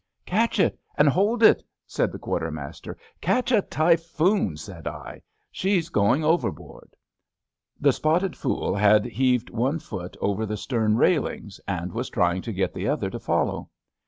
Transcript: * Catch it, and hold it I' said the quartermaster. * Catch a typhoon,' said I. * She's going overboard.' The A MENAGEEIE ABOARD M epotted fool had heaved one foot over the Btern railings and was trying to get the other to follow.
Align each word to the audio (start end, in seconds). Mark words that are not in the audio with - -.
* 0.19 0.25
Catch 0.25 0.59
it, 0.59 0.79
and 0.97 1.07
hold 1.07 1.43
it 1.43 1.59
I' 1.59 1.63
said 1.85 2.11
the 2.11 2.17
quartermaster. 2.17 2.97
* 3.09 3.21
Catch 3.21 3.51
a 3.51 3.61
typhoon,' 3.61 4.57
said 4.57 4.87
I. 4.87 5.21
* 5.37 5.39
She's 5.51 5.89
going 5.89 6.23
overboard.' 6.23 6.95
The 7.79 7.89
A 7.89 7.91
MENAGEEIE 7.91 7.99
ABOARD 7.99 8.23
M 8.23 8.29
epotted 8.31 8.35
fool 8.35 8.73
had 8.73 9.05
heaved 9.05 9.51
one 9.51 9.77
foot 9.77 10.17
over 10.19 10.47
the 10.47 10.55
Btern 10.55 10.97
railings 10.97 11.59
and 11.67 11.93
was 11.93 12.09
trying 12.09 12.41
to 12.41 12.51
get 12.51 12.73
the 12.73 12.87
other 12.87 13.11
to 13.11 13.19
follow. 13.19 13.69